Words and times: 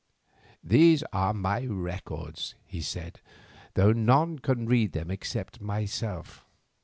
"These 0.63 1.03
are 1.13 1.31
my 1.31 1.63
records," 1.63 2.55
he 2.65 2.81
said, 2.81 3.19
"though 3.75 3.91
none 3.93 4.39
can 4.39 4.65
read 4.65 4.93
them 4.93 5.11
except 5.11 5.61
myself. 5.61 6.43